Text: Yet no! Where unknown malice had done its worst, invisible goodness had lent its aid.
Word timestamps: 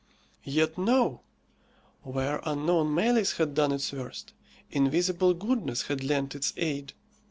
Yet 0.43 0.79
no! 0.79 1.21
Where 2.01 2.41
unknown 2.43 2.91
malice 2.95 3.33
had 3.33 3.53
done 3.53 3.71
its 3.71 3.93
worst, 3.93 4.33
invisible 4.71 5.35
goodness 5.35 5.83
had 5.83 6.03
lent 6.03 6.33
its 6.33 6.53
aid. 6.57 6.93